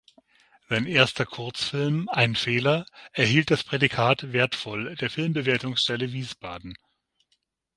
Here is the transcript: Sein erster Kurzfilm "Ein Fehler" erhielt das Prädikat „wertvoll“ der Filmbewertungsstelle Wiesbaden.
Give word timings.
Sein 0.67 0.87
erster 0.87 1.27
Kurzfilm 1.27 2.09
"Ein 2.09 2.33
Fehler" 2.35 2.87
erhielt 3.11 3.51
das 3.51 3.63
Prädikat 3.63 4.33
„wertvoll“ 4.33 4.95
der 4.95 5.11
Filmbewertungsstelle 5.11 6.11
Wiesbaden. 6.11 6.75